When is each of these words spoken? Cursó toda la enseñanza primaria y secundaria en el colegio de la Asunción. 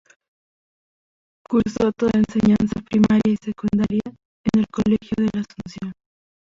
Cursó 1.47 1.91
toda 1.91 2.09
la 2.15 2.21
enseñanza 2.21 2.81
primaria 2.89 3.21
y 3.27 3.37
secundaria 3.39 4.01
en 4.03 4.59
el 4.61 4.65
colegio 4.71 5.13
de 5.17 5.29
la 5.31 5.41
Asunción. 5.41 5.93